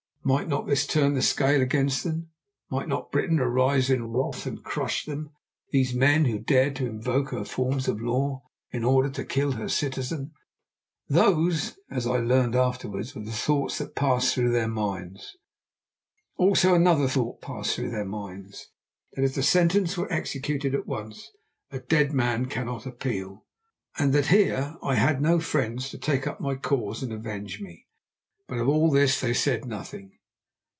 Might 0.23 0.47
not 0.47 0.67
this 0.67 0.85
turn 0.85 1.15
the 1.15 1.21
scale 1.23 1.61
against 1.63 2.03
them? 2.03 2.29
Might 2.69 2.87
not 2.87 3.11
Britain 3.11 3.39
arise 3.39 3.89
in 3.89 4.11
wrath 4.13 4.45
and 4.45 4.63
crush 4.63 5.03
them, 5.05 5.31
these 5.71 5.95
men 5.95 6.25
who 6.25 6.37
dared 6.37 6.75
to 6.75 6.85
invoke 6.85 7.29
her 7.31 7.43
forms 7.43 7.87
of 7.87 7.99
law 7.99 8.43
in 8.69 8.83
order 8.83 9.09
to 9.09 9.25
kill 9.25 9.53
her 9.53 9.67
citizen? 9.67 10.31
Those, 11.09 11.75
as 11.89 12.05
I 12.05 12.17
learned 12.19 12.55
afterwards, 12.55 13.15
were 13.15 13.23
the 13.23 13.31
thoughts 13.31 13.79
that 13.79 13.95
passed 13.95 14.35
through 14.35 14.51
their 14.51 14.67
minds. 14.67 15.37
Also 16.37 16.75
another 16.75 17.07
thought 17.07 17.41
passed 17.41 17.73
through 17.75 17.89
their 17.89 18.05
minds—that 18.05 19.23
if 19.23 19.33
the 19.33 19.41
sentence 19.41 19.97
were 19.97 20.11
executed 20.13 20.75
at 20.75 20.85
once, 20.85 21.31
a 21.71 21.79
dead 21.79 22.13
man 22.13 22.45
cannot 22.45 22.85
appeal, 22.85 23.47
and 23.97 24.13
that 24.13 24.27
here 24.27 24.77
I 24.83 24.93
had 24.95 25.19
no 25.19 25.39
friends 25.39 25.89
to 25.89 25.97
take 25.97 26.27
up 26.27 26.39
my 26.39 26.53
cause 26.53 27.01
and 27.01 27.11
avenge 27.11 27.59
me. 27.59 27.87
But 28.47 28.59
of 28.59 28.67
all 28.67 28.91
this 28.91 29.21
they 29.21 29.33
said 29.33 29.63
nothing. 29.63 30.17